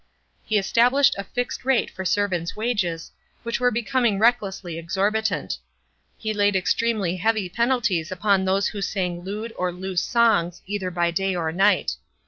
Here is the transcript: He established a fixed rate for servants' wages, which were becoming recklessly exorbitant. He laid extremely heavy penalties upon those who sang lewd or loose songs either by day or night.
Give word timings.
He 0.43 0.57
established 0.57 1.13
a 1.19 1.23
fixed 1.23 1.63
rate 1.63 1.91
for 1.91 2.05
servants' 2.05 2.55
wages, 2.55 3.11
which 3.43 3.59
were 3.59 3.69
becoming 3.69 4.17
recklessly 4.17 4.79
exorbitant. 4.79 5.59
He 6.17 6.33
laid 6.33 6.55
extremely 6.55 7.17
heavy 7.17 7.47
penalties 7.47 8.11
upon 8.11 8.43
those 8.43 8.69
who 8.69 8.81
sang 8.81 9.21
lewd 9.23 9.53
or 9.55 9.71
loose 9.71 10.01
songs 10.01 10.63
either 10.65 10.89
by 10.89 11.11
day 11.11 11.35
or 11.35 11.51
night. 11.51 11.97